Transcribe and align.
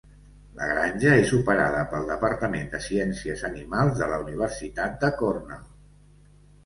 La 0.59 0.67
granja 0.69 1.11
és 1.17 1.33
operada 1.39 1.83
pel 1.91 2.07
departament 2.11 2.65
de 2.73 2.79
ciències 2.85 3.45
animals 3.53 4.01
de 4.01 4.09
la 4.15 4.19
universitat 4.27 4.97
de 5.05 5.13
Cornell. 5.21 5.69